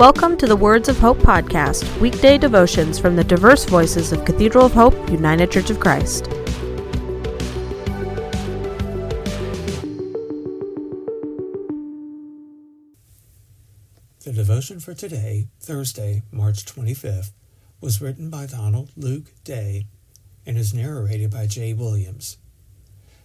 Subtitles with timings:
[0.00, 4.64] Welcome to the Words of Hope podcast, weekday devotions from the diverse voices of Cathedral
[4.64, 6.24] of Hope, United Church of Christ.
[14.24, 17.32] The devotion for today, Thursday, March 25th,
[17.82, 19.84] was written by Donald Luke Day
[20.46, 22.38] and is narrated by Jay Williams.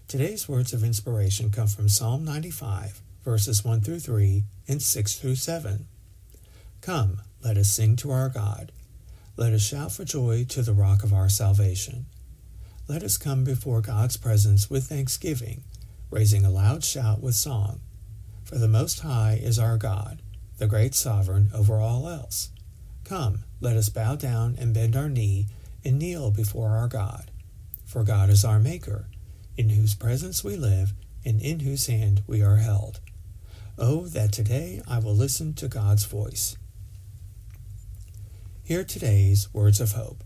[0.10, 5.36] Today's words of inspiration come from Psalm 95, verses 1 through 3 and 6 through
[5.36, 5.88] 7.
[6.86, 8.72] Come, let us sing to our God.
[9.38, 12.06] Let us shout for joy to the rock of our salvation.
[12.88, 15.64] Let us come before God's presence with thanksgiving,
[16.12, 17.80] raising a loud shout with song.
[18.44, 20.22] For the Most High is our God,
[20.60, 22.52] the great sovereign over all else.
[23.04, 25.48] Come, let us bow down and bend our knee
[25.84, 27.32] and kneel before our God.
[27.84, 29.08] For God is our Maker,
[29.58, 30.94] in whose presence we live
[31.26, 33.00] and in whose hand we are held.
[33.76, 36.58] Oh, that today I will listen to God's voice.
[38.66, 40.24] Hear today's words of hope.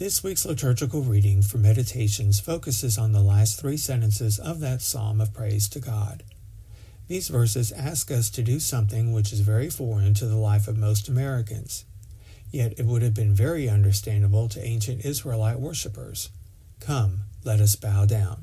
[0.00, 5.20] This week's liturgical reading for meditations focuses on the last three sentences of that psalm
[5.20, 6.24] of praise to God.
[7.06, 10.76] These verses ask us to do something which is very foreign to the life of
[10.76, 11.84] most Americans.
[12.50, 16.30] Yet it would have been very understandable to ancient Israelite worshippers.
[16.80, 18.42] Come, let us bow down.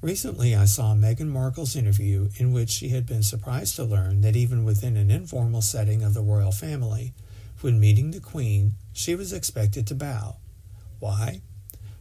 [0.00, 4.36] Recently, I saw Meghan Markle's interview in which she had been surprised to learn that
[4.36, 7.14] even within an informal setting of the royal family,
[7.62, 10.36] when meeting the Queen, she was expected to bow.
[10.98, 11.42] Why?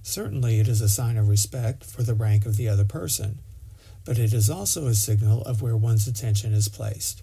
[0.02, 3.40] Certainly it is a sign of respect for the rank of the other person,
[4.06, 7.22] but it is also a signal of where one's attention is placed.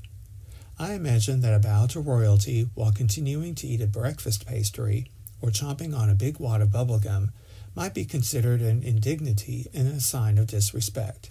[0.78, 5.50] I imagine that a bow to royalty while continuing to eat a breakfast pastry or
[5.50, 7.30] chomping on a big wad of bubblegum
[7.74, 11.30] might be considered an indignity and a sign of disrespect.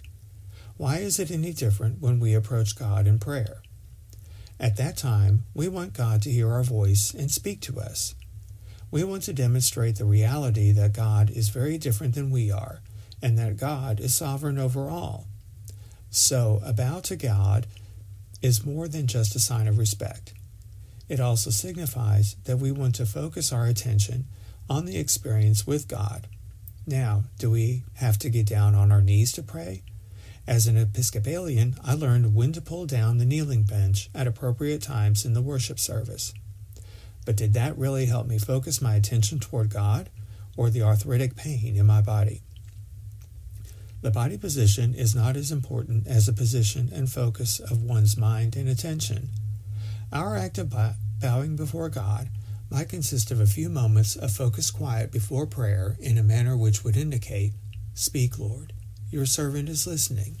[0.76, 3.62] Why is it any different when we approach God in prayer?
[4.58, 8.14] At that time, we want God to hear our voice and speak to us.
[8.90, 12.80] We want to demonstrate the reality that God is very different than we are,
[13.20, 15.26] and that God is sovereign over all.
[16.08, 17.66] So, a bow to God
[18.40, 20.32] is more than just a sign of respect.
[21.08, 24.26] It also signifies that we want to focus our attention
[24.68, 26.26] on the experience with God.
[26.86, 29.82] Now, do we have to get down on our knees to pray?
[30.46, 35.24] As an Episcopalian, I learned when to pull down the kneeling bench at appropriate times
[35.24, 36.32] in the worship service.
[37.24, 40.08] But did that really help me focus my attention toward God
[40.56, 42.42] or the arthritic pain in my body?
[44.02, 48.54] The body position is not as important as the position and focus of one's mind
[48.54, 49.30] and attention.
[50.12, 50.72] Our act of
[51.20, 52.28] bowing before God
[52.70, 56.84] might consist of a few moments of focused quiet before prayer in a manner which
[56.84, 57.52] would indicate,
[57.94, 58.72] Speak, Lord.
[59.10, 60.36] Your servant is listening.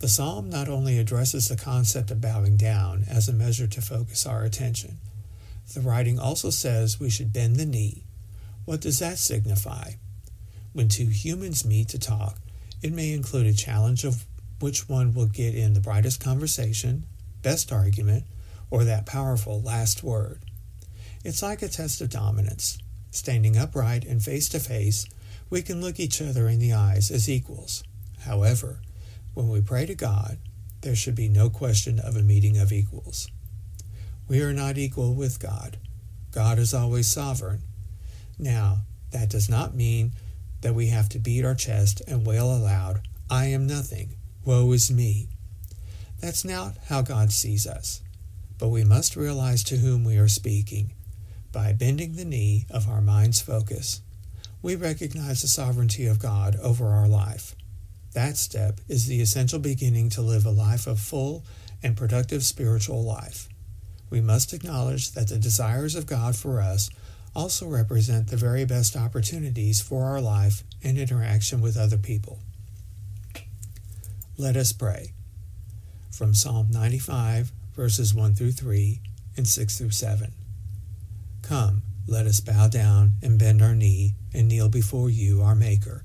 [0.00, 4.26] The psalm not only addresses the concept of bowing down as a measure to focus
[4.26, 4.98] our attention,
[5.74, 8.04] the writing also says we should bend the knee.
[8.64, 9.92] What does that signify?
[10.72, 12.38] When two humans meet to talk,
[12.82, 14.24] it may include a challenge of
[14.60, 17.04] which one will get in the brightest conversation,
[17.42, 18.24] best argument,
[18.70, 20.40] or that powerful last word.
[21.24, 22.78] It's like a test of dominance.
[23.10, 25.06] Standing upright and face to face,
[25.52, 27.84] we can look each other in the eyes as equals.
[28.20, 28.80] However,
[29.34, 30.38] when we pray to God,
[30.80, 33.30] there should be no question of a meeting of equals.
[34.26, 35.76] We are not equal with God.
[36.30, 37.60] God is always sovereign.
[38.38, 38.78] Now,
[39.10, 40.12] that does not mean
[40.62, 44.90] that we have to beat our chest and wail aloud, I am nothing, woe is
[44.90, 45.28] me.
[46.18, 48.00] That's not how God sees us.
[48.56, 50.94] But we must realize to whom we are speaking
[51.52, 54.00] by bending the knee of our mind's focus
[54.62, 57.56] we recognize the sovereignty of God over our life.
[58.14, 61.44] That step is the essential beginning to live a life of full
[61.82, 63.48] and productive spiritual life.
[64.08, 66.90] We must acknowledge that the desires of God for us
[67.34, 72.38] also represent the very best opportunities for our life and interaction with other people.
[74.36, 75.12] Let us pray.
[76.10, 79.00] From Psalm 95, verses 1 through 3
[79.36, 80.32] and 6 through 7.
[81.40, 86.04] Come, let us bow down and bend our knee and kneel before you, our Maker,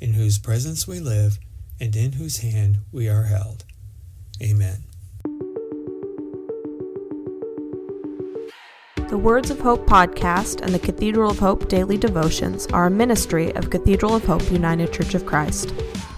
[0.00, 1.38] in whose presence we live
[1.80, 3.64] and in whose hand we are held.
[4.42, 4.84] Amen.
[9.08, 13.54] The Words of Hope podcast and the Cathedral of Hope daily devotions are a ministry
[13.54, 15.72] of Cathedral of Hope United Church of Christ.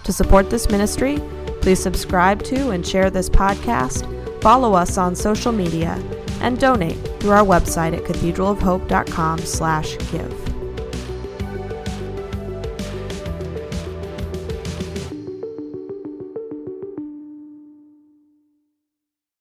[0.04, 1.20] To support this ministry,
[1.60, 6.02] please subscribe to and share this podcast, follow us on social media,
[6.40, 10.55] and donate through our website at cathedralofhope.com/give.